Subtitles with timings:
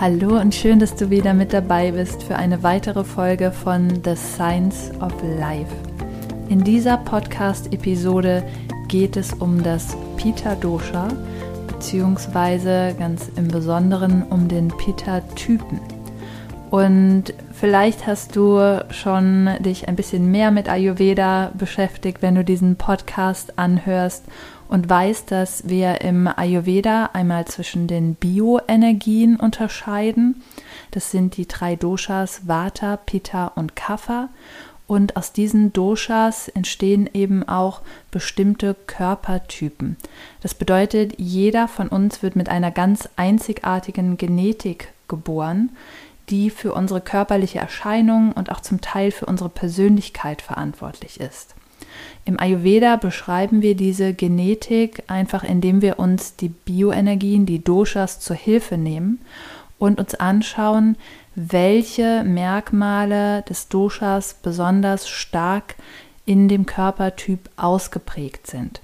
[0.00, 4.14] Hallo und schön, dass du wieder mit dabei bist für eine weitere Folge von The
[4.14, 5.74] Science of Life.
[6.48, 8.44] In dieser Podcast-Episode
[8.86, 11.08] geht es um das Pita Dosha,
[11.66, 15.80] beziehungsweise ganz im Besonderen um den Pita-Typen.
[16.70, 22.76] Und vielleicht hast du schon dich ein bisschen mehr mit Ayurveda beschäftigt, wenn du diesen
[22.76, 24.26] Podcast anhörst
[24.68, 30.42] und weiß, dass wir im Ayurveda einmal zwischen den Bioenergien unterscheiden.
[30.90, 34.28] Das sind die drei Doshas Vata, Pitta und Kapha.
[34.86, 39.98] Und aus diesen Doshas entstehen eben auch bestimmte Körpertypen.
[40.40, 45.70] Das bedeutet, jeder von uns wird mit einer ganz einzigartigen Genetik geboren,
[46.30, 51.54] die für unsere körperliche Erscheinung und auch zum Teil für unsere Persönlichkeit verantwortlich ist.
[52.24, 58.36] Im Ayurveda beschreiben wir diese Genetik einfach, indem wir uns die Bioenergien, die Doshas zur
[58.36, 59.20] Hilfe nehmen
[59.78, 60.96] und uns anschauen,
[61.34, 65.76] welche Merkmale des Doshas besonders stark
[66.26, 68.80] in dem Körpertyp ausgeprägt sind.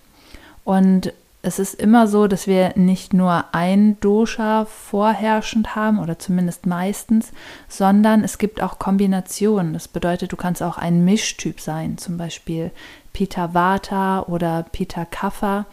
[0.65, 1.13] Und
[1.45, 7.33] es ist immer so, dass wir nicht nur ein Dosha vorherrschend haben oder zumindest meistens,
[7.69, 9.75] sondern es gibt auch Kombinationen.
[9.75, 12.71] Das bedeutet, du kannst auch ein Mischtyp sein, zum Beispiel
[13.13, 15.67] Pita Vata oder Pita Kapha.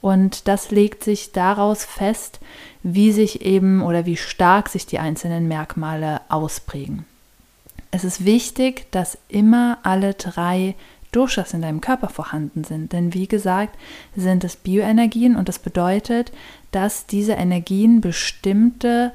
[0.00, 2.40] Und das legt sich daraus fest,
[2.82, 7.04] wie sich eben oder wie stark sich die einzelnen Merkmale ausprägen.
[7.92, 10.74] Es ist wichtig, dass immer alle drei
[11.12, 12.92] Doshas in deinem Körper vorhanden sind.
[12.92, 13.78] Denn wie gesagt,
[14.16, 16.32] sind es Bioenergien und das bedeutet,
[16.72, 19.12] dass diese Energien bestimmte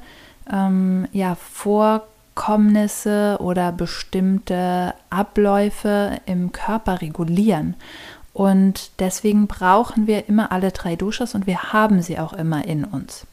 [0.50, 7.74] ähm, ja, Vorkommnisse oder bestimmte Abläufe im Körper regulieren.
[8.32, 12.84] Und deswegen brauchen wir immer alle drei Doshas und wir haben sie auch immer in
[12.84, 13.26] uns.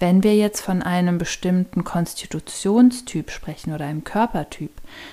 [0.00, 4.72] Wenn wir jetzt von einem bestimmten Konstitutionstyp sprechen oder einem Körpertyp,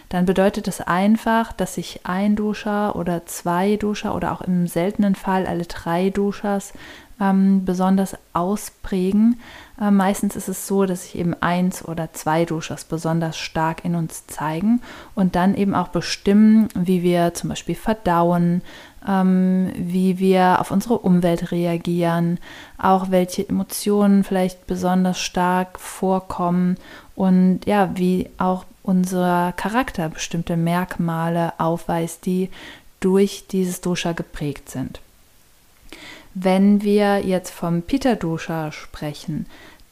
[0.10, 5.16] dann bedeutet das einfach, dass sich ein Dosha oder zwei Dosha oder auch im seltenen
[5.16, 6.74] Fall alle drei Doshas
[7.22, 9.40] ähm, besonders ausprägen.
[9.80, 13.96] Äh, meistens ist es so, dass sich eben eins oder zwei Doshas besonders stark in
[13.96, 14.82] uns zeigen
[15.14, 18.64] und dann eben auch bestimmen, wie wir zum Beispiel verdauen,
[19.08, 22.40] ähm, wie wir auf unsere Umwelt reagieren,
[22.78, 26.78] auch welche Emotionen vielleicht besonders stark vorkommen
[27.16, 32.50] und ja, wie auch unser Charakter bestimmte Merkmale aufweist, die
[33.00, 35.02] durch dieses Dosha geprägt sind.
[36.34, 39.46] Wenn wir jetzt vom Pitta Dosha sprechen,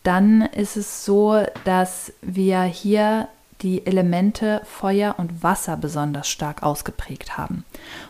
[0.04, 3.28] dann ist es so, dass wir hier
[3.62, 7.66] die Elemente Feuer und Wasser besonders stark ausgeprägt haben.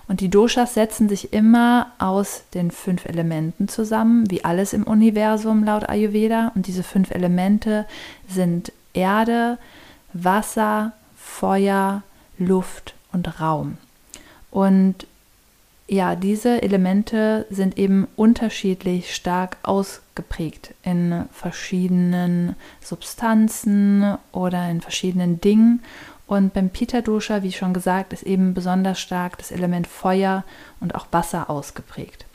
[0.07, 5.63] Und die Doshas setzen sich immer aus den fünf Elementen zusammen, wie alles im Universum
[5.63, 6.51] laut Ayurveda.
[6.53, 7.87] Und diese fünf Elemente
[8.27, 9.57] sind Erde,
[10.13, 12.03] Wasser, Feuer,
[12.37, 13.77] Luft und Raum.
[14.51, 15.07] Und
[15.89, 25.81] ja, diese Elemente sind eben unterschiedlich stark ausgeprägt in verschiedenen Substanzen oder in verschiedenen Dingen.
[26.27, 30.43] Und beim Pita Dosha, wie schon gesagt, ist eben besonders stark das Element Feuer
[30.79, 32.25] und auch Wasser ausgeprägt.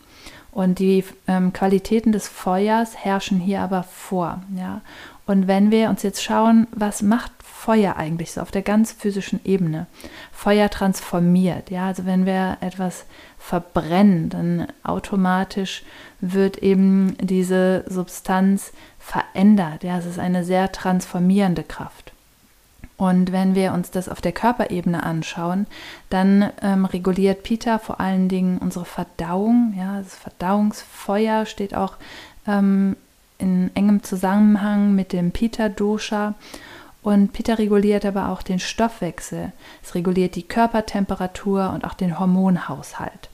[0.50, 4.42] Und die ähm, Qualitäten des Feuers herrschen hier aber vor.
[4.56, 4.82] Ja?
[5.26, 9.40] Und wenn wir uns jetzt schauen, was macht Feuer eigentlich so auf der ganz physischen
[9.44, 9.86] Ebene?
[10.32, 13.06] Feuer transformiert, ja, also wenn wir etwas
[13.44, 15.82] verbrennen, dann automatisch
[16.20, 19.84] wird eben diese Substanz verändert.
[19.84, 22.12] Ja, es ist eine sehr transformierende Kraft.
[22.96, 25.66] Und wenn wir uns das auf der Körperebene anschauen,
[26.08, 29.74] dann ähm, reguliert Pita vor allen Dingen unsere Verdauung.
[29.76, 31.96] Ja, das Verdauungsfeuer steht auch
[32.46, 32.96] ähm,
[33.36, 36.34] in engem Zusammenhang mit dem Pitta-Dosha.
[37.02, 39.52] Und Pitta reguliert aber auch den Stoffwechsel.
[39.82, 43.28] Es reguliert die Körpertemperatur und auch den Hormonhaushalt.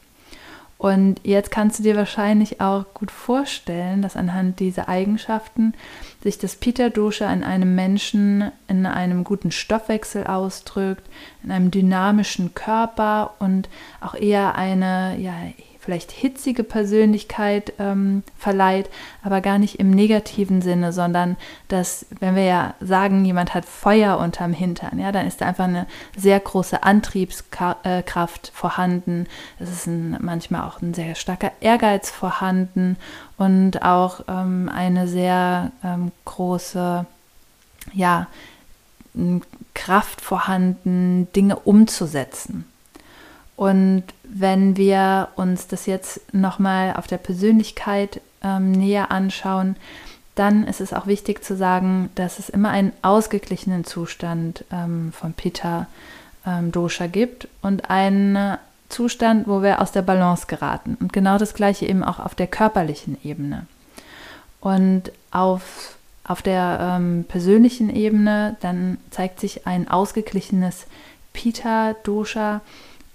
[0.81, 5.75] Und jetzt kannst du dir wahrscheinlich auch gut vorstellen, dass anhand dieser Eigenschaften
[6.23, 11.03] sich das Pitta-Dosha in einem Menschen in einem guten Stoffwechsel ausdrückt,
[11.44, 13.69] in einem dynamischen Körper und
[14.00, 15.35] auch eher eine ja,
[15.81, 18.91] vielleicht hitzige Persönlichkeit ähm, verleiht,
[19.23, 21.37] aber gar nicht im negativen Sinne, sondern
[21.69, 25.65] dass, wenn wir ja sagen, jemand hat Feuer unterm Hintern, ja, dann ist da einfach
[25.65, 25.87] eine
[26.17, 29.27] sehr große Antriebskraft vorhanden.
[29.59, 32.97] Es ist ein, manchmal auch ein sehr starker Ehrgeiz vorhanden
[33.38, 37.06] und auch ähm, eine sehr ähm, große,
[37.94, 38.27] ja,
[39.75, 42.67] Kraft vorhanden, Dinge umzusetzen.
[43.60, 49.76] Und wenn wir uns das jetzt nochmal auf der Persönlichkeit ähm, näher anschauen,
[50.34, 55.34] dann ist es auch wichtig zu sagen, dass es immer einen ausgeglichenen Zustand ähm, von
[55.34, 55.88] Pitta
[56.46, 58.56] ähm, Dosha gibt und einen
[58.88, 60.96] Zustand, wo wir aus der Balance geraten.
[60.98, 63.66] Und genau das gleiche eben auch auf der körperlichen Ebene.
[64.62, 70.86] Und auf, auf der ähm, persönlichen Ebene, dann zeigt sich ein ausgeglichenes
[71.34, 72.62] Pitta Dosha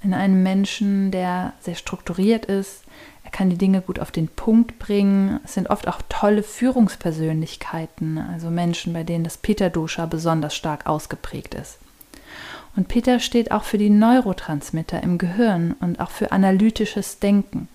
[0.06, 2.84] in einem Menschen, der sehr strukturiert ist.
[3.24, 5.40] Er kann die Dinge gut auf den Punkt bringen.
[5.44, 11.56] Es sind oft auch tolle Führungspersönlichkeiten, also Menschen, bei denen das Peter-Dosha besonders stark ausgeprägt
[11.56, 11.80] ist.
[12.76, 17.68] Und Peter steht auch für die Neurotransmitter im Gehirn und auch für analytisches Denken.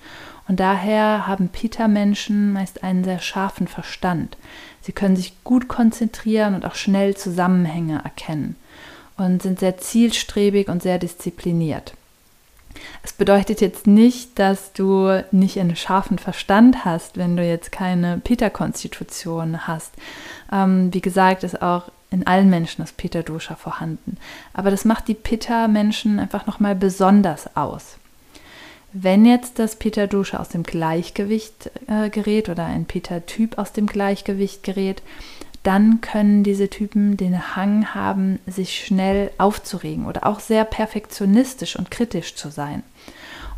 [0.47, 4.37] Und daher haben Peter-Menschen meist einen sehr scharfen Verstand.
[4.83, 8.55] Sie können sich gut konzentrieren und auch schnell Zusammenhänge erkennen
[9.17, 11.95] und sind sehr zielstrebig und sehr diszipliniert.
[13.03, 18.19] Es bedeutet jetzt nicht, dass du nicht einen scharfen Verstand hast, wenn du jetzt keine
[18.19, 19.93] Peter-Konstitution hast.
[20.53, 24.17] Ähm, wie gesagt, ist auch in allen Menschen das Peter-Dosha vorhanden.
[24.53, 27.97] Aber das macht die Pitta-Menschen einfach nochmal besonders aus.
[28.93, 34.65] Wenn jetzt das Peter-Dosha aus dem Gleichgewicht äh, gerät oder ein Peter-Typ aus dem Gleichgewicht
[34.65, 35.03] gerät,
[35.63, 41.91] dann können diese Typen den Hang haben, sich schnell aufzuregen oder auch sehr perfektionistisch und
[41.91, 42.83] kritisch zu sein.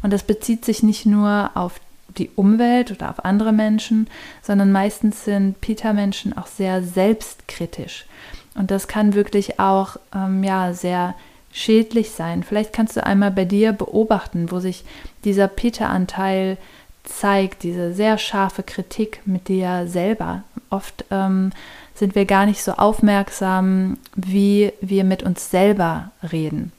[0.02, 1.80] Und das bezieht sich nicht nur auf
[2.18, 4.08] die Umwelt oder auf andere Menschen,
[4.42, 8.06] sondern meistens sind Peter-Menschen auch sehr selbstkritisch.
[8.54, 11.14] Und das kann wirklich auch ähm, ja, sehr
[11.52, 12.42] schädlich sein.
[12.42, 14.84] Vielleicht kannst du einmal bei dir beobachten, wo sich
[15.24, 16.58] dieser Peter-Anteil
[17.04, 20.42] zeigt, diese sehr scharfe Kritik mit dir selber.
[20.72, 21.50] Oft ähm,
[21.94, 26.72] sind wir gar nicht so aufmerksam, wie wir mit uns selber reden.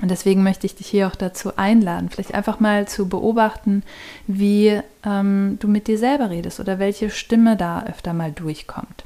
[0.00, 3.84] Und deswegen möchte ich dich hier auch dazu einladen, vielleicht einfach mal zu beobachten,
[4.26, 9.04] wie ähm, du mit dir selber redest oder welche Stimme da öfter mal durchkommt.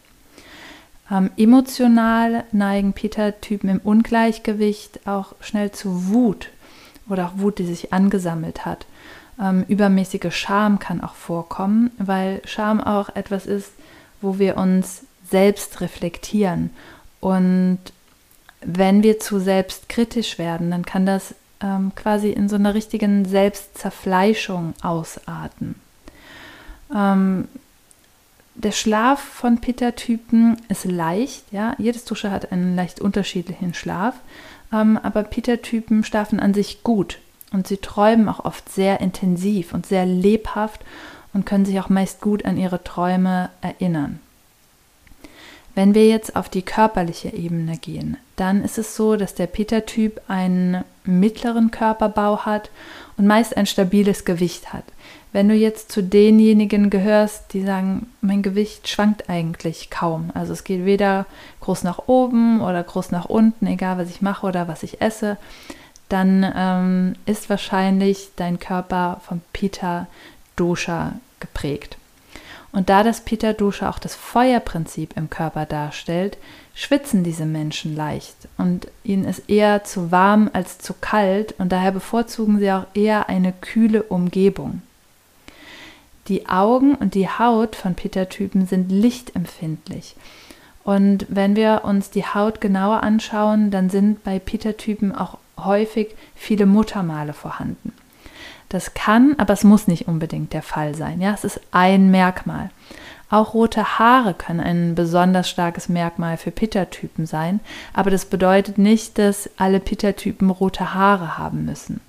[1.10, 6.48] Ähm, emotional neigen Peter-Typen im Ungleichgewicht auch schnell zu Wut
[7.08, 8.86] oder auch Wut, die sich angesammelt hat.
[9.40, 13.70] Ähm, übermäßige Scham kann auch vorkommen, weil Scham auch etwas ist,
[14.26, 16.70] wo wir uns selbst reflektieren.
[17.20, 17.78] Und
[18.60, 24.74] wenn wir zu selbstkritisch werden, dann kann das ähm, quasi in so einer richtigen Selbstzerfleischung
[24.82, 25.76] ausarten.
[26.94, 27.46] Ähm,
[28.56, 31.74] der Schlaf von Pitta-Typen ist leicht, ja.
[31.78, 34.14] Jedes Dusche hat einen leicht unterschiedlichen Schlaf,
[34.72, 37.18] ähm, aber Pitta-Typen schlafen an sich gut
[37.52, 40.84] und sie träumen auch oft sehr intensiv und sehr lebhaft
[41.36, 44.20] und können sich auch meist gut an ihre Träume erinnern.
[45.74, 50.22] Wenn wir jetzt auf die körperliche Ebene gehen, dann ist es so, dass der Peter-Typ
[50.28, 52.70] einen mittleren Körperbau hat
[53.18, 54.84] und meist ein stabiles Gewicht hat.
[55.32, 60.64] Wenn du jetzt zu denjenigen gehörst, die sagen, mein Gewicht schwankt eigentlich kaum, also es
[60.64, 61.26] geht weder
[61.60, 65.36] groß nach oben oder groß nach unten, egal was ich mache oder was ich esse,
[66.08, 70.06] dann ähm, ist wahrscheinlich dein Körper vom Peter
[70.56, 71.96] Dosha geprägt.
[72.72, 76.36] Und da das Pitta Dosha auch das Feuerprinzip im Körper darstellt,
[76.74, 81.92] schwitzen diese Menschen leicht und ihnen ist eher zu warm als zu kalt und daher
[81.92, 84.82] bevorzugen sie auch eher eine kühle Umgebung.
[86.28, 90.16] Die Augen und die Haut von Pitta-Typen sind lichtempfindlich.
[90.84, 96.66] Und wenn wir uns die Haut genauer anschauen, dann sind bei Pitta-Typen auch häufig viele
[96.66, 97.92] Muttermale vorhanden.
[98.68, 101.20] Das kann, aber es muss nicht unbedingt der Fall sein.
[101.20, 102.70] Ja, es ist ein Merkmal.
[103.28, 107.60] Auch rote Haare können ein besonders starkes Merkmal für Pitta-Typen sein,
[107.92, 112.00] aber das bedeutet nicht, dass alle Pitta-Typen rote Haare haben müssen.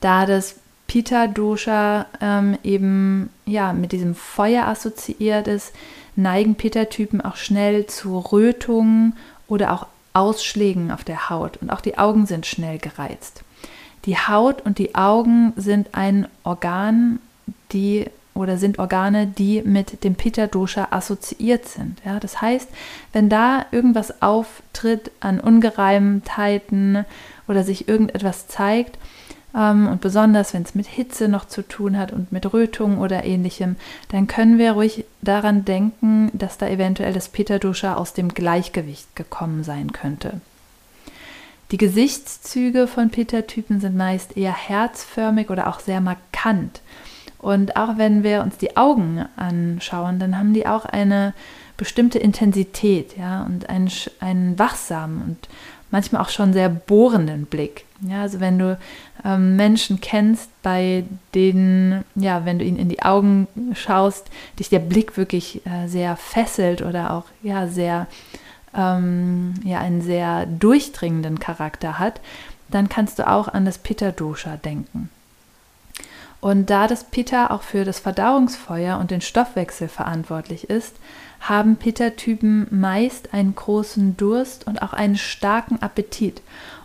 [0.00, 5.72] Da das Pitta-Dosha ähm, eben ja, mit diesem Feuer assoziiert ist,
[6.16, 9.16] neigen Pitta-Typen auch schnell zu Rötungen
[9.48, 13.42] oder auch Ausschlägen auf der Haut und auch die Augen sind schnell gereizt.
[14.04, 17.20] Die Haut und die Augen sind ein Organ,
[17.72, 22.00] die oder sind Organe, die mit dem Pitta Dosha assoziiert sind.
[22.04, 22.68] Ja, das heißt,
[23.12, 27.04] wenn da irgendwas auftritt an Ungereimtheiten
[27.46, 28.98] oder sich irgendetwas zeigt,
[29.54, 33.24] ähm, und besonders wenn es mit Hitze noch zu tun hat und mit Rötung oder
[33.24, 33.76] ähnlichem,
[34.08, 39.62] dann können wir ruhig daran denken, dass da eventuell das Pitta-Dosha aus dem Gleichgewicht gekommen
[39.62, 40.40] sein könnte.
[41.74, 46.82] Die Gesichtszüge von Pitta-Typen sind meist eher herzförmig oder auch sehr markant.
[47.38, 51.34] Und auch wenn wir uns die Augen anschauen, dann haben die auch eine
[51.76, 53.90] bestimmte Intensität, ja, und einen,
[54.20, 55.48] einen wachsamen und
[55.90, 57.86] manchmal auch schon sehr bohrenden Blick.
[58.08, 58.78] Ja, also wenn du
[59.24, 61.02] ähm, Menschen kennst, bei
[61.34, 66.14] denen, ja, wenn du ihnen in die Augen schaust, dich der Blick wirklich äh, sehr
[66.14, 68.06] fesselt oder auch ja sehr
[68.76, 72.20] ähm, ja einen sehr durchdringenden Charakter hat,
[72.68, 75.10] dann kannst du auch an das Pitta Dosha denken.
[76.40, 80.94] Und da das Pitta auch für das Verdauungsfeuer und den Stoffwechsel verantwortlich ist,
[81.40, 86.42] haben Pitta-Typen meist einen großen Durst und auch einen starken Appetit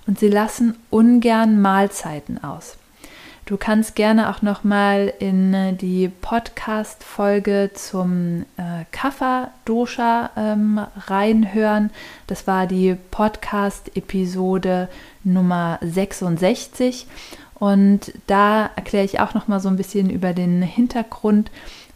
[0.08, 2.77] und sie lassen ungern Mahlzeiten aus.
[3.50, 10.29] Du kannst gerne auch noch mal in äh, die Podcast Folge zum äh, Kapha Dosha
[10.38, 11.89] ähm, reinhören.
[12.27, 14.88] Das war die Podcast Episode
[15.24, 17.08] Nummer 66
[17.56, 21.50] und da erkläre ich auch noch mal so ein bisschen über den Hintergrund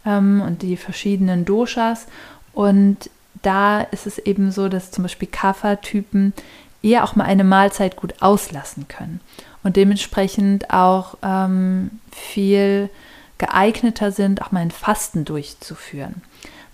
[0.04, 2.08] ähm, und die verschiedenen Doshas.
[2.52, 3.10] Und
[3.42, 6.32] da ist es eben so, dass zum Beispiel Kapha-Typen
[6.82, 9.20] eher auch mal eine Mahlzeit gut auslassen können
[9.64, 12.88] und dementsprechend auch ähm, viel
[13.38, 16.22] geeigneter sind, auch mal ein Fasten durchzuführen.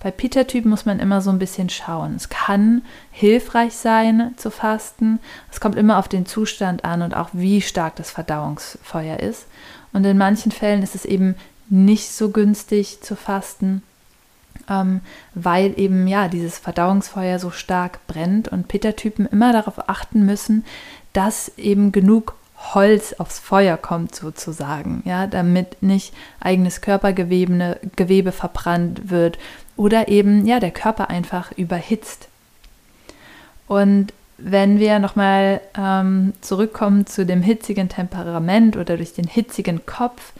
[0.02, 2.14] Bei Peter-Typen muss man immer so ein bisschen schauen.
[2.16, 2.82] Es kann
[3.12, 5.20] hilfreich sein zu fasten.
[5.52, 9.46] Es kommt immer auf den Zustand an und auch wie stark das Verdauungsfeuer ist.
[9.92, 11.34] Und in manchen Fällen ist es eben
[11.68, 13.82] nicht so günstig zu fasten,
[14.68, 15.02] ähm,
[15.34, 20.64] weil eben ja dieses Verdauungsfeuer so stark brennt und Peter-Typen immer darauf achten müssen,
[21.12, 29.10] dass eben genug Holz aufs Feuer kommt sozusagen, ja, damit nicht eigenes Körpergewebe Gewebe verbrannt
[29.10, 29.38] wird
[29.76, 32.28] oder eben ja der Körper einfach überhitzt.
[33.66, 40.32] Und wenn wir nochmal ähm, zurückkommen zu dem hitzigen Temperament oder durch den hitzigen Kopf,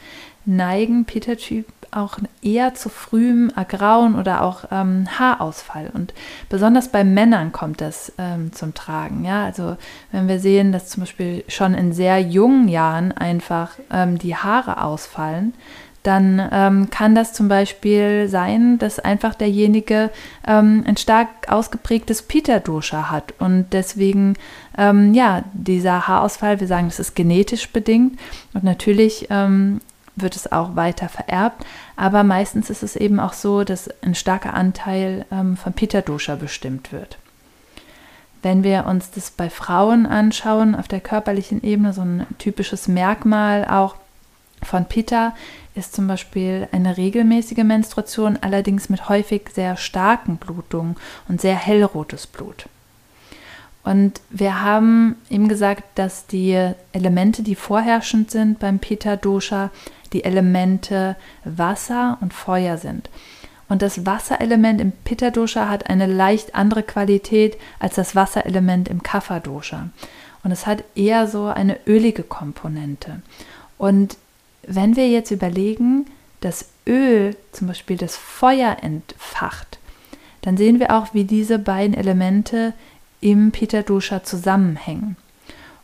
[0.45, 5.91] neigen Peter-Typ auch eher zu frühem Ergrauen oder auch ähm, Haarausfall.
[5.93, 6.13] Und
[6.49, 9.25] besonders bei Männern kommt das ähm, zum Tragen.
[9.25, 9.77] Ja, also
[10.11, 14.83] wenn wir sehen, dass zum Beispiel schon in sehr jungen Jahren einfach ähm, die Haare
[14.83, 15.53] ausfallen,
[16.03, 20.09] dann ähm, kann das zum Beispiel sein, dass einfach derjenige
[20.47, 24.35] ähm, ein stark ausgeprägtes Pita-Dosha hat und deswegen,
[24.77, 28.19] ähm, ja, dieser Haarausfall, wir sagen, das ist genetisch bedingt
[28.53, 29.79] und natürlich ähm,
[30.21, 34.53] wird es auch weiter vererbt, aber meistens ist es eben auch so, dass ein starker
[34.53, 37.17] Anteil ähm, von Pitta-Dosha bestimmt wird.
[38.41, 43.65] Wenn wir uns das bei Frauen anschauen, auf der körperlichen Ebene, so ein typisches Merkmal
[43.65, 43.95] auch
[44.63, 45.33] von Pitta
[45.73, 50.95] ist zum Beispiel eine regelmäßige Menstruation, allerdings mit häufig sehr starken Blutungen
[51.27, 52.65] und sehr hellrotes Blut.
[53.83, 59.71] Und wir haben eben gesagt, dass die Elemente, die vorherrschend sind beim Pitta Dosha,
[60.13, 63.09] die Elemente Wasser und Feuer sind.
[63.69, 69.01] Und das Wasserelement im Pitta Dosha hat eine leicht andere Qualität als das Wasserelement im
[69.01, 69.89] Kapha Dosha.
[70.43, 73.21] Und es hat eher so eine ölige Komponente.
[73.77, 74.17] Und
[74.63, 76.05] wenn wir jetzt überlegen,
[76.41, 79.79] dass Öl zum Beispiel das Feuer entfacht,
[80.41, 82.73] dann sehen wir auch, wie diese beiden Elemente
[83.21, 85.15] im Pitta Dosha zusammenhängen.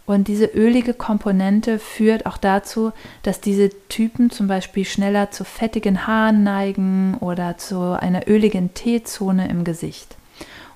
[0.07, 6.07] Und diese ölige Komponente führt auch dazu, dass diese Typen zum Beispiel schneller zu fettigen
[6.07, 10.15] Haaren neigen oder zu einer öligen T-Zone im Gesicht.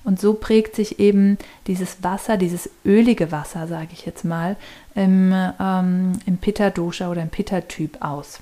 [0.04, 4.56] Und so prägt sich eben dieses Wasser, dieses ölige Wasser, sage ich jetzt mal,
[4.94, 8.40] im, ähm, im Pitta-Dosha oder im Pitta-Typ aus.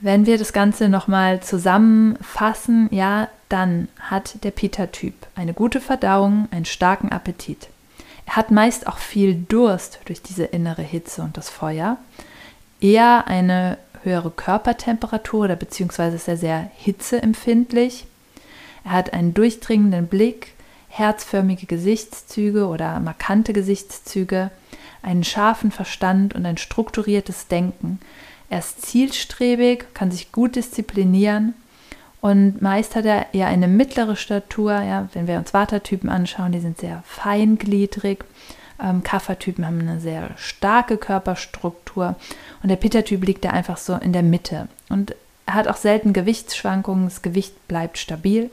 [0.00, 6.66] Wenn wir das Ganze nochmal zusammenfassen, ja, dann hat der Pitta-Typ eine gute Verdauung, einen
[6.66, 7.68] starken Appetit.
[8.30, 11.98] Hat meist auch viel Durst durch diese innere Hitze und das Feuer,
[12.80, 18.06] eher eine höhere Körpertemperatur oder beziehungsweise ist er sehr hitzeempfindlich.
[18.84, 20.54] Er hat einen durchdringenden Blick,
[20.88, 24.52] herzförmige Gesichtszüge oder markante Gesichtszüge,
[25.02, 27.98] einen scharfen Verstand und ein strukturiertes Denken.
[28.48, 31.54] Er ist zielstrebig, kann sich gut disziplinieren
[32.20, 34.72] und meist hat er eher eine mittlere Statur.
[34.72, 38.24] Ja, wenn wir uns Watertypen anschauen, die sind sehr feingliedrig.
[38.82, 42.16] Ähm, Kaffertypen haben eine sehr starke Körperstruktur.
[42.62, 44.68] Und der Pitta-Typ liegt da einfach so in der Mitte.
[44.90, 45.14] Und
[45.46, 47.04] er hat auch selten Gewichtsschwankungen.
[47.04, 48.50] Das Gewicht bleibt stabil.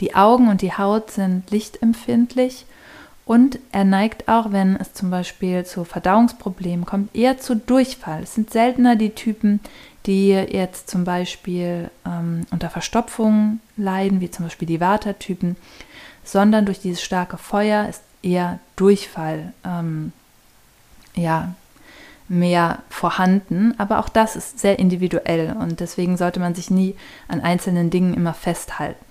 [0.00, 2.64] Die Augen und die Haut sind lichtempfindlich.
[3.24, 8.22] Und er neigt auch, wenn es zum Beispiel zu Verdauungsproblemen kommt, eher zu Durchfall.
[8.22, 9.58] Es sind seltener die Typen,
[10.06, 15.56] die jetzt zum Beispiel ähm, unter Verstopfung leiden, wie zum Beispiel die Vata-Typen,
[16.24, 20.12] sondern durch dieses starke Feuer ist eher Durchfall ähm,
[21.14, 21.54] ja,
[22.28, 23.74] mehr vorhanden.
[23.78, 26.96] Aber auch das ist sehr individuell und deswegen sollte man sich nie
[27.28, 29.04] an einzelnen Dingen immer festhalten.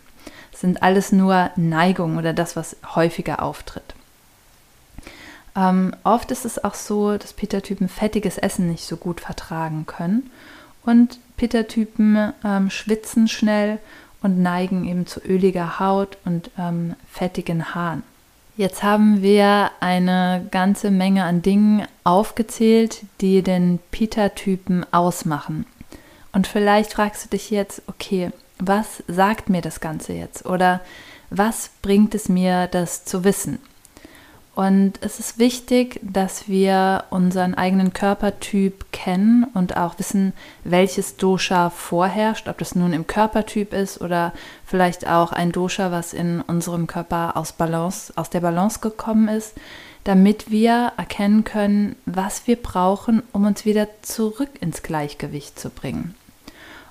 [0.53, 3.95] Es sind alles nur Neigungen oder das, was häufiger auftritt.
[5.55, 10.29] Ähm, oft ist es auch so, dass Peter-Typen fettiges Essen nicht so gut vertragen können.
[10.85, 13.79] Und Peter-Typen ähm, schwitzen schnell
[14.21, 18.03] und neigen eben zu öliger Haut und ähm, fettigen Haaren.
[18.57, 25.65] Jetzt haben wir eine ganze Menge an Dingen aufgezählt, die den Peter-Typen ausmachen.
[26.31, 30.45] Und vielleicht fragst du dich jetzt, okay, was sagt mir das Ganze jetzt?
[30.45, 30.81] Oder
[31.29, 33.59] was bringt es mir, das zu wissen?
[34.55, 40.31] Und es ist wichtig, dass wir unseren eigenen Körpertyp kennen und auch wissen,
[40.63, 44.31] welches Dosha vorherrscht, ob das nun im Körpertyp ist oder
[44.65, 49.55] vielleicht auch ein Dosha, was in unserem Körper aus Balance, aus der Balance gekommen ist,
[50.05, 56.15] damit wir erkennen können, was wir brauchen, um uns wieder zurück ins Gleichgewicht zu bringen.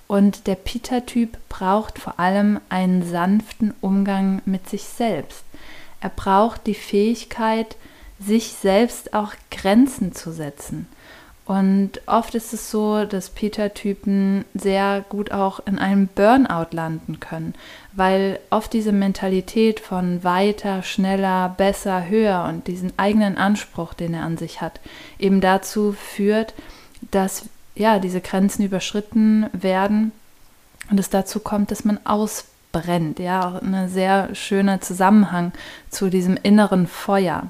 [0.07, 5.45] Und der Pita-Typ braucht vor allem einen sanften Umgang mit sich selbst.
[6.01, 7.77] Er braucht die Fähigkeit,
[8.19, 10.87] sich selbst auch Grenzen zu setzen.
[11.47, 17.55] Und oft ist es so, dass Peter-Typen sehr gut auch in einem Burnout landen können,
[17.93, 24.23] weil oft diese Mentalität von weiter, schneller, besser, höher und diesen eigenen Anspruch, den er
[24.23, 24.81] an sich hat,
[25.19, 26.55] eben dazu führt,
[27.11, 30.13] dass ja diese Grenzen überschritten werden
[30.91, 33.19] und es dazu kommt, dass man aus brennt.
[33.19, 35.53] Ja, auch ein sehr schöner Zusammenhang
[35.89, 37.45] zu diesem inneren Feuer.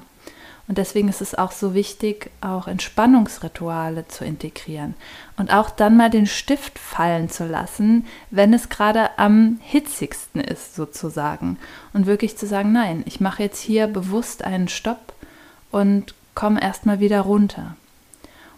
[0.67, 4.95] Und deswegen ist es auch so wichtig, auch Entspannungsrituale zu integrieren
[5.37, 10.75] und auch dann mal den Stift fallen zu lassen, wenn es gerade am hitzigsten ist,
[10.75, 11.59] sozusagen.
[11.93, 15.13] Und wirklich zu sagen, nein, ich mache jetzt hier bewusst einen Stopp
[15.71, 17.75] und komme erstmal wieder runter.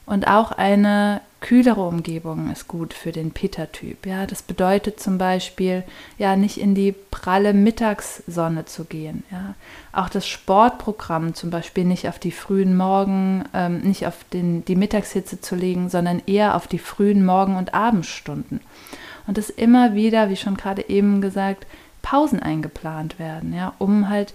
[0.06, 4.06] Und auch eine kühlere Umgebung ist gut für den Pitta-Typ.
[4.06, 5.84] Ja, das bedeutet zum Beispiel,
[6.18, 9.24] ja, nicht in die pralle Mittagssonne zu gehen.
[9.32, 9.54] Ja,
[9.92, 14.76] auch das Sportprogramm zum Beispiel nicht auf die frühen Morgen, ähm, nicht auf den, die
[14.76, 18.62] Mittagshitze zu legen, sondern eher auf die frühen Morgen- und Abendstunden.
[19.28, 21.68] Und dass immer wieder, wie schon gerade eben gesagt,
[22.02, 24.34] Pausen eingeplant werden, ja, um halt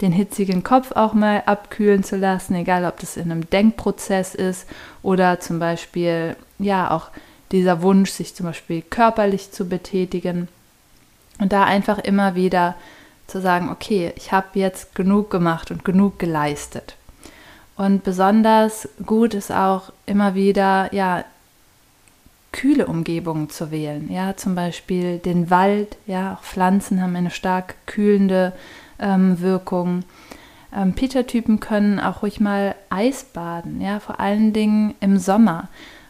[0.00, 4.66] den hitzigen Kopf auch mal abkühlen zu lassen, egal ob das in einem Denkprozess ist
[5.02, 7.08] oder zum Beispiel ja auch
[7.52, 10.48] dieser Wunsch, sich zum Beispiel körperlich zu betätigen
[11.38, 12.76] und da einfach immer wieder
[13.26, 16.96] zu sagen, okay, ich habe jetzt genug gemacht und genug geleistet.
[17.76, 21.24] Und besonders gut ist auch immer wieder, ja,
[22.52, 24.10] kühle Umgebungen zu wählen.
[24.10, 28.52] Ja, zum Beispiel den Wald, ja, auch Pflanzen haben eine stark kühlende
[29.00, 30.04] ähm, Wirkung.
[30.74, 35.68] Ähm, Peter-Typen können auch ruhig mal Eisbaden, ja, vor allen Dingen im Sommer,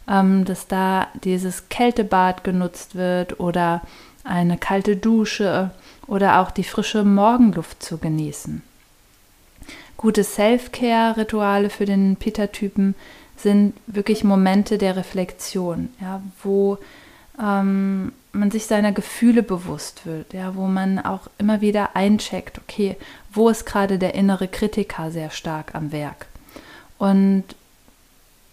[0.09, 3.81] ähm, dass da dieses Kältebad genutzt wird oder
[4.24, 5.70] eine kalte Dusche
[6.07, 8.62] oder auch die frische Morgenluft zu genießen.
[9.96, 12.94] Gute Self-Care-Rituale für den Peter-Typen
[13.37, 16.79] sind wirklich Momente der Reflexion, ja, wo
[17.40, 22.97] ähm, man sich seiner Gefühle bewusst wird, ja, wo man auch immer wieder eincheckt, okay,
[23.33, 26.27] wo ist gerade der innere Kritiker sehr stark am Werk.
[26.99, 27.45] Und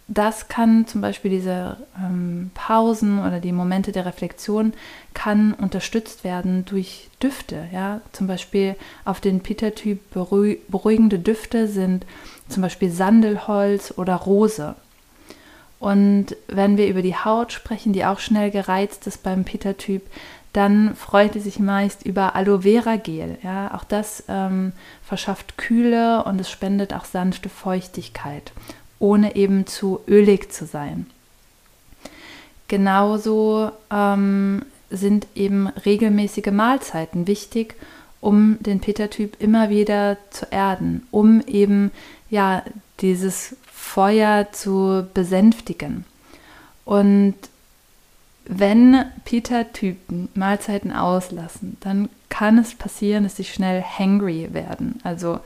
[0.08, 4.72] das kann zum Beispiel diese ähm, Pausen oder die Momente der Reflexion
[5.12, 7.68] kann unterstützt werden durch Düfte.
[7.72, 8.00] Ja?
[8.12, 12.06] Zum Beispiel auf den Peter-Typ beruhigende Düfte sind
[12.48, 14.74] zum Beispiel Sandelholz oder Rose.
[15.80, 20.02] Und wenn wir über die Haut sprechen, die auch schnell gereizt ist beim Peter-Typ,
[20.52, 23.38] dann freut es sich meist über Aloe Vera Gel.
[23.42, 24.72] Ja, auch das ähm,
[25.04, 28.52] verschafft Kühle und es spendet auch sanfte Feuchtigkeit,
[28.98, 31.06] ohne eben zu ölig zu sein.
[32.66, 37.76] Genauso ähm, sind eben regelmäßige Mahlzeiten wichtig,
[38.20, 41.90] um den Peter-Typ immer wieder zu erden, um eben
[42.30, 42.62] ja
[43.00, 46.04] dieses Feuer zu besänftigen.
[46.84, 47.34] Und
[48.44, 55.40] wenn Peter-Typen Mahlzeiten auslassen, dann kann es passieren, dass sie schnell hangry werden, also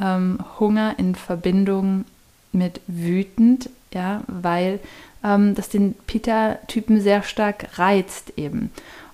[0.00, 2.06] ähm, Hunger in Verbindung
[2.52, 4.80] mit wütend, ja, weil
[5.22, 8.70] ähm, das den Peter-Typen sehr stark reizt eben.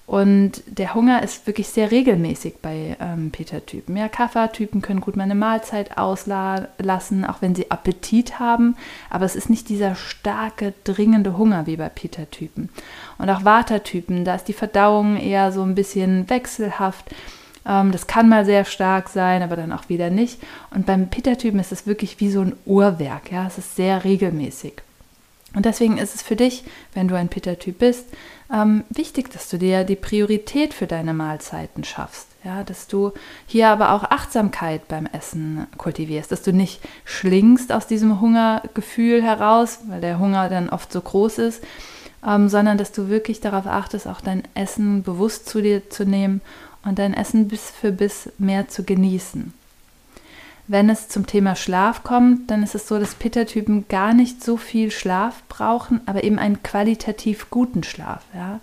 [0.07, 3.97] Und der Hunger ist wirklich sehr regelmäßig bei ähm, Peter-Typen.
[3.97, 8.77] Ja, Kapha-Typen können gut mal eine Mahlzeit auslassen, auch wenn sie Appetit haben.
[9.11, 12.69] Aber es ist nicht dieser starke, dringende Hunger wie bei Peter-Typen.
[13.19, 17.07] Und auch Vata-Typen, da ist die Verdauung eher so ein bisschen wechselhaft.
[17.66, 20.40] Ähm, das kann mal sehr stark sein, aber dann auch wieder nicht.
[20.71, 23.33] Und beim Peter-Typen ist es wirklich wie so ein Uhrwerk.
[23.33, 24.86] Ja, es ist sehr regelmäßig.
[25.57, 28.05] Und deswegen ist es für dich, wenn du ein Pitta-Typ bist,
[28.53, 32.29] ähm, wichtig, dass du dir die Priorität für deine Mahlzeiten schaffst.
[32.45, 33.12] Ja, dass du
[33.47, 39.79] hier aber auch Achtsamkeit beim Essen kultivierst, dass du nicht schlingst aus diesem Hungergefühl heraus,
[39.88, 41.64] weil der Hunger dann oft so groß ist,
[42.25, 46.42] ähm, sondern dass du wirklich darauf achtest, auch dein Essen bewusst zu dir zu nehmen
[46.85, 49.55] und dein Essen bis für bis mehr zu genießen.
[50.68, 54.57] Wenn es zum Thema Schlaf kommt, dann ist es so, dass Pitta-Typen gar nicht so
[54.57, 58.22] viel Schlaf brauchen, aber eben einen qualitativ guten Schlaf.
[58.35, 58.61] Ja.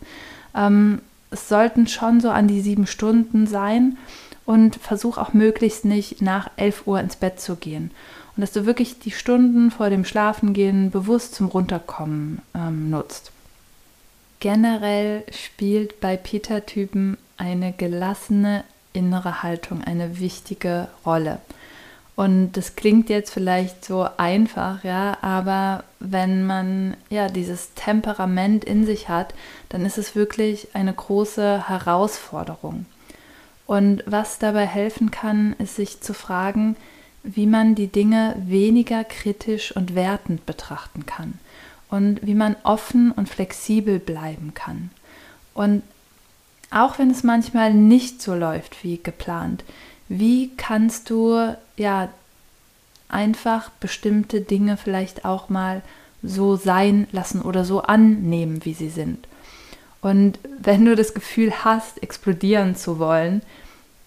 [0.55, 3.97] Ähm, es sollten schon so an die sieben Stunden sein
[4.45, 7.91] und versuch auch möglichst nicht nach 11 Uhr ins Bett zu gehen.
[8.35, 13.31] Und dass du wirklich die Stunden vor dem Schlafengehen bewusst zum Runterkommen ähm, nutzt.
[14.39, 21.39] Generell spielt bei Pitta-Typen eine gelassene innere Haltung eine wichtige Rolle.
[22.15, 28.85] Und das klingt jetzt vielleicht so einfach, ja, aber wenn man ja dieses Temperament in
[28.85, 29.33] sich hat,
[29.69, 32.85] dann ist es wirklich eine große Herausforderung.
[33.65, 36.75] Und was dabei helfen kann, ist sich zu fragen,
[37.23, 41.39] wie man die Dinge weniger kritisch und wertend betrachten kann
[41.89, 44.91] und wie man offen und flexibel bleiben kann.
[45.53, 45.83] Und
[46.69, 49.63] auch wenn es manchmal nicht so läuft wie geplant,
[50.19, 52.09] wie kannst du ja
[53.09, 55.81] einfach bestimmte Dinge vielleicht auch mal
[56.21, 59.27] so sein lassen oder so annehmen, wie sie sind.
[60.01, 63.41] Und wenn du das Gefühl hast, explodieren zu wollen,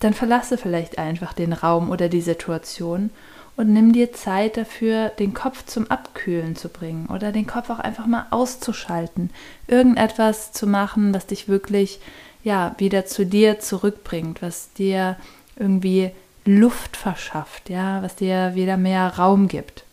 [0.00, 3.10] dann verlasse vielleicht einfach den Raum oder die Situation
[3.56, 7.78] und nimm dir Zeit dafür, den Kopf zum Abkühlen zu bringen oder den Kopf auch
[7.78, 9.30] einfach mal auszuschalten,
[9.66, 11.98] irgendetwas zu machen, was dich wirklich
[12.44, 15.16] ja wieder zu dir zurückbringt, was dir
[15.56, 16.10] irgendwie
[16.44, 19.84] Luft verschafft, ja, was dir wieder mehr Raum gibt.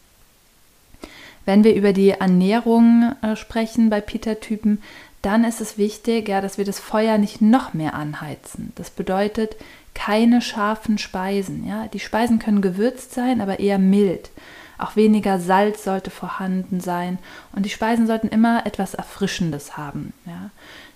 [1.45, 4.81] Wenn wir über die Ernährung äh, sprechen bei Peter-Typen,
[5.21, 8.71] dann ist es wichtig, ja, dass wir das Feuer nicht noch mehr anheizen.
[8.75, 9.55] Das bedeutet
[9.93, 11.67] keine scharfen Speisen.
[11.67, 11.87] Ja.
[11.87, 14.29] Die Speisen können gewürzt sein, aber eher mild.
[14.77, 17.19] Auch weniger Salz sollte vorhanden sein
[17.53, 20.13] und die Speisen sollten immer etwas Erfrischendes haben.
[20.25, 20.49] Ja.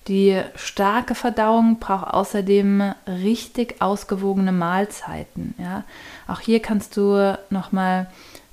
[0.07, 5.53] Die starke Verdauung braucht außerdem richtig ausgewogene Mahlzeiten.
[5.57, 5.83] Ja.
[6.27, 8.07] Auch hier kannst du nochmal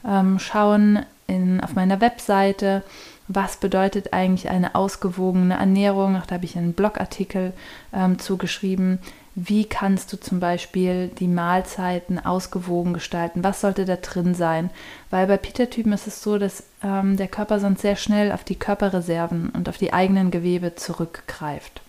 [0.06, 2.82] ähm, schauen in, auf meiner Webseite,
[3.28, 6.16] was bedeutet eigentlich eine ausgewogene Ernährung.
[6.16, 7.52] Auch da habe ich einen Blogartikel
[7.92, 8.98] ähm, zugeschrieben.
[9.36, 13.42] Wie kannst du zum Beispiel die Mahlzeiten ausgewogen gestalten?
[13.42, 14.70] Was sollte da drin sein?
[15.10, 18.54] Weil bei Peter-Typen ist es so, dass ähm, der Körper sonst sehr schnell auf die
[18.54, 21.80] Körperreserven und auf die eigenen Gewebe zurückgreift.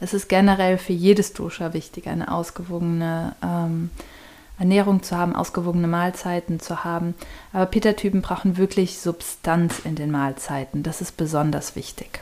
[0.00, 3.90] Es ist generell für jedes Dosha wichtig, eine ausgewogene ähm,
[4.58, 7.14] Ernährung zu haben, ausgewogene Mahlzeiten zu haben.
[7.54, 10.82] Aber Peter-Typen brauchen wirklich Substanz in den Mahlzeiten.
[10.82, 12.20] Das ist besonders wichtig.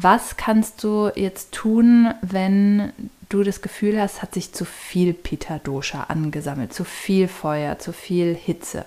[0.00, 2.92] Was kannst du jetzt tun, wenn
[3.28, 7.92] du das Gefühl hast, hat sich zu viel Pitta Dosha angesammelt, zu viel Feuer, zu
[7.92, 8.84] viel Hitze?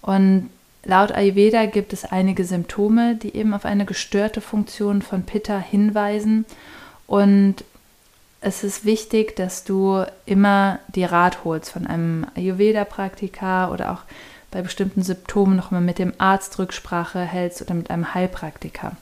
[0.00, 0.48] Und
[0.82, 6.46] laut Ayurveda gibt es einige Symptome, die eben auf eine gestörte Funktion von Pitta hinweisen.
[7.06, 7.56] Und
[8.40, 14.00] es ist wichtig, dass du immer die Rat holst von einem Ayurveda-Praktiker oder auch
[14.50, 18.96] bei bestimmten Symptomen nochmal mit dem Arzt Rücksprache hältst oder mit einem Heilpraktiker.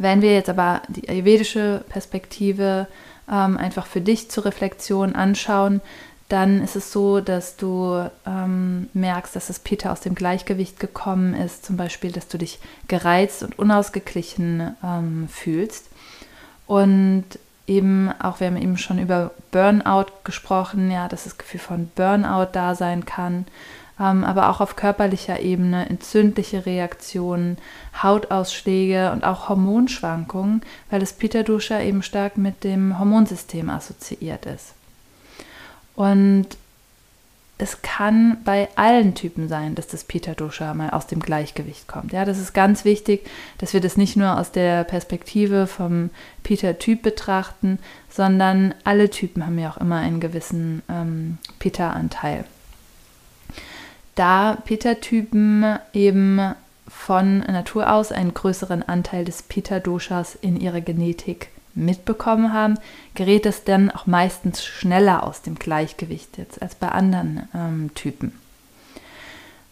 [0.00, 2.86] Wenn wir jetzt aber die ayurvedische Perspektive
[3.30, 5.82] ähm, einfach für dich zur Reflexion anschauen,
[6.30, 11.34] dann ist es so, dass du ähm, merkst, dass das Pitta aus dem Gleichgewicht gekommen
[11.34, 15.90] ist, zum Beispiel, dass du dich gereizt und unausgeglichen ähm, fühlst.
[16.66, 17.26] Und
[17.66, 22.48] eben auch, wir haben eben schon über Burnout gesprochen, ja, dass das Gefühl von Burnout
[22.52, 23.44] da sein kann
[24.00, 27.58] aber auch auf körperlicher Ebene entzündliche Reaktionen,
[28.02, 34.72] Hautausschläge und auch Hormonschwankungen, weil das Pitta Dosha eben stark mit dem Hormonsystem assoziiert ist.
[35.96, 36.46] Und
[37.58, 42.12] es kann bei allen Typen sein, dass das Pitta Dosha mal aus dem Gleichgewicht kommt.
[42.12, 43.26] Ja, das ist ganz wichtig,
[43.58, 46.08] dass wir das nicht nur aus der Perspektive vom
[46.42, 52.46] Pitta Typ betrachten, sondern alle Typen haben ja auch immer einen gewissen ähm, Pitta Anteil
[54.14, 56.54] da Peter-Typen eben
[56.88, 62.78] von Natur aus einen größeren Anteil des Pitta-Doshas in ihrer Genetik mitbekommen haben,
[63.14, 68.32] gerät es dann auch meistens schneller aus dem Gleichgewicht jetzt als bei anderen ähm, Typen.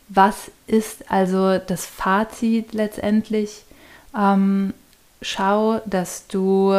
[0.09, 3.65] Was ist also das Fazit letztendlich?
[4.17, 4.73] Ähm,
[5.21, 6.73] schau, dass du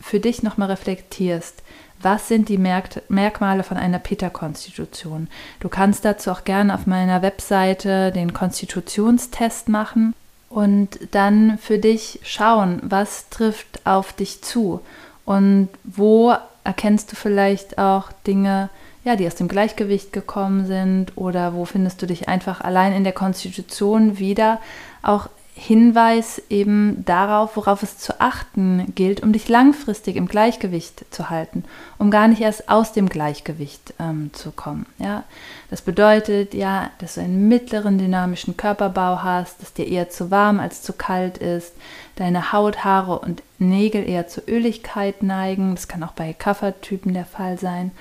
[0.00, 1.62] für dich nochmal reflektierst.
[2.04, 5.28] Was sind die Merk Merkmale von einer Pitta-Konstitution?
[5.60, 10.14] Du kannst dazu auch gerne auf meiner Webseite den Konstitutionstest machen
[10.50, 14.82] und dann für dich schauen, was trifft auf dich zu
[15.24, 18.68] und wo erkennst du vielleicht auch Dinge,
[19.04, 23.04] ja, die aus dem Gleichgewicht gekommen sind oder wo findest du dich einfach allein in
[23.04, 24.60] der Konstitution wieder,
[25.02, 31.30] auch Hinweis eben darauf, worauf es zu achten gilt, um dich langfristig im Gleichgewicht zu
[31.30, 31.64] halten,
[31.96, 34.84] um gar nicht erst aus dem Gleichgewicht ähm, zu kommen.
[34.98, 35.22] Ja,
[35.70, 40.58] das bedeutet ja, dass du einen mittleren dynamischen Körperbau hast, dass dir eher zu warm
[40.58, 41.72] als zu kalt ist,
[42.16, 45.76] deine Haut, Haare und Nägel eher zur Öligkeit neigen.
[45.76, 47.92] Das kann auch bei Kaffertypen der Fall sein.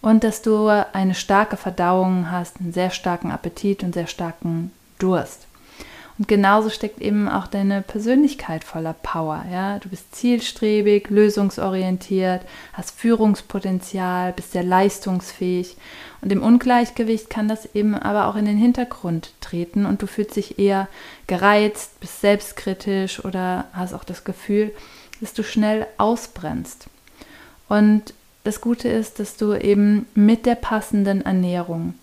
[0.00, 5.46] Und dass du eine starke Verdauung hast, einen sehr starken Appetit und sehr starken Durst.
[6.18, 9.44] Und genauso steckt eben auch deine Persönlichkeit voller Power.
[9.52, 9.78] Ja?
[9.78, 15.76] Du bist zielstrebig, lösungsorientiert, hast Führungspotenzial, bist sehr leistungsfähig.
[16.22, 20.36] Und im Ungleichgewicht kann das eben aber auch in den Hintergrund treten und du fühlst
[20.36, 20.88] dich eher
[21.26, 24.72] gereizt, bist selbstkritisch oder hast auch das Gefühl,
[25.20, 26.86] dass du schnell ausbrennst.
[27.68, 31.94] Und das Gute ist, dass du eben mit der passenden Ernährung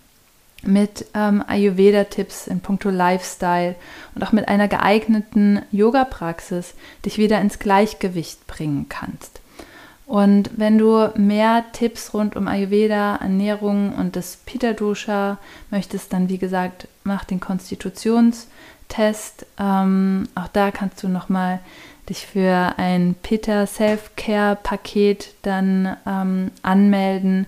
[0.66, 3.74] mit ähm, Ayurveda-Tipps in puncto Lifestyle
[4.14, 6.74] und auch mit einer geeigneten Yoga-Praxis
[7.04, 9.40] dich wieder ins Gleichgewicht bringen kannst.
[10.06, 15.38] Und wenn du mehr Tipps rund um Ayurveda, Ernährung und das Pitta-Dosha
[15.70, 19.46] möchtest, dann wie gesagt, mach den Konstitutionstest.
[19.58, 21.60] Ähm, auch da kannst du nochmal
[22.08, 27.46] dich für ein Pitta Self-Care-Paket dann ähm, anmelden.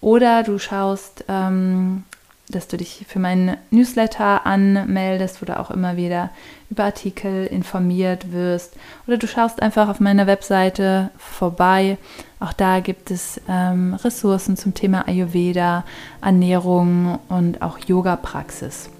[0.00, 2.04] Oder du schaust ähm,
[2.48, 6.30] dass du dich für meinen Newsletter anmeldest, wo du auch immer wieder
[6.70, 8.74] über Artikel informiert wirst.
[9.06, 11.98] Oder du schaust einfach auf meiner Webseite vorbei.
[12.38, 15.84] Auch da gibt es ähm, Ressourcen zum Thema Ayurveda,
[16.22, 18.90] Ernährung und auch Yoga-Praxis.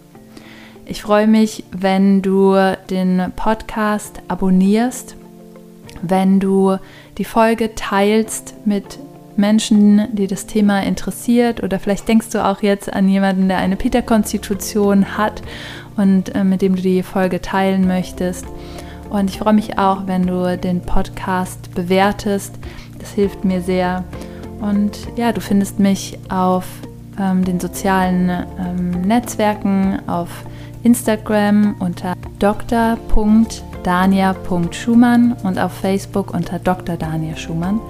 [0.85, 2.55] Ich freue mich, wenn du
[2.91, 5.17] den Podcast abonnierst,
[6.03, 6.79] wenn du
[7.19, 8.99] die Folge teilst mit
[9.39, 13.77] Menschen, die das Thema interessiert oder vielleicht denkst du auch jetzt an jemanden, der eine
[13.77, 15.43] Peter-Konstitution hat
[15.97, 18.47] und äh, mit dem du die Folge teilen möchtest.
[19.11, 22.55] Und ich freue mich auch, wenn du den Podcast bewertest.
[22.99, 24.05] Das hilft mir sehr.
[24.61, 26.67] Und ja, du findest mich auf
[27.19, 30.29] ähm, den sozialen ähm, Netzwerken, auf
[30.83, 36.97] Instagram unter dr.dania.schumann und auf Facebook unter Dr.
[36.97, 37.81] Dania Schumann.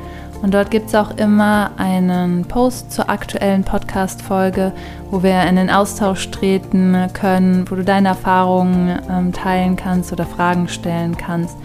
[0.46, 4.70] Und dort gibt es auch immer einen Post zur aktuellen Podcast-Folge,
[5.11, 10.24] wo wir in den Austausch treten können, wo du deine Erfahrungen ähm, teilen kannst oder
[10.24, 11.56] Fragen stellen kannst.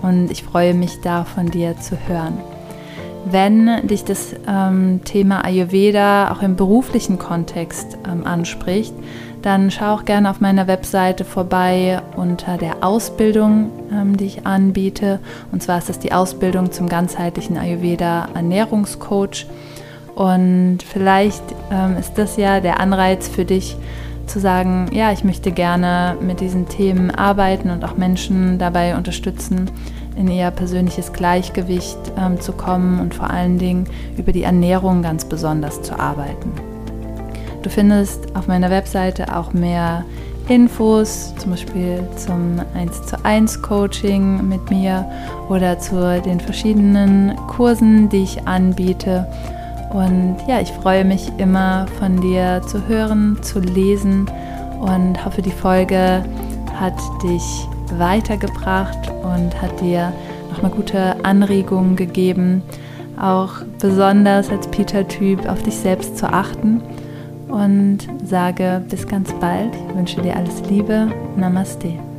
[0.00, 2.38] Und ich freue mich da von dir zu hören.
[3.26, 8.94] Wenn dich das ähm, Thema Ayurveda auch im beruflichen Kontext ähm, anspricht,
[9.42, 15.18] dann schau auch gerne auf meiner Webseite vorbei unter der Ausbildung, ähm, die ich anbiete.
[15.52, 19.46] Und zwar ist das die Ausbildung zum ganzheitlichen Ayurveda Ernährungscoach.
[20.14, 23.76] Und vielleicht ähm, ist das ja der Anreiz für dich
[24.26, 29.70] zu sagen, ja, ich möchte gerne mit diesen Themen arbeiten und auch Menschen dabei unterstützen,
[30.16, 35.24] in ihr persönliches Gleichgewicht ähm, zu kommen und vor allen Dingen über die Ernährung ganz
[35.24, 36.69] besonders zu arbeiten.
[37.62, 40.04] Du findest auf meiner Webseite auch mehr
[40.48, 45.04] Infos, zum Beispiel zum 1 zu 1 Coaching mit mir
[45.48, 49.26] oder zu den verschiedenen Kursen, die ich anbiete.
[49.92, 54.26] Und ja, ich freue mich immer von dir zu hören, zu lesen
[54.80, 56.24] und hoffe, die Folge
[56.74, 57.68] hat dich
[57.98, 60.12] weitergebracht und hat dir
[60.50, 62.62] nochmal gute Anregungen gegeben,
[63.20, 66.80] auch besonders als Peter-Typ auf dich selbst zu achten
[67.50, 69.74] und sage bis ganz bald.
[69.74, 71.12] Ich wünsche dir alles Liebe.
[71.36, 72.09] Namaste.